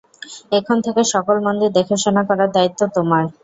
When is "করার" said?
2.29-2.49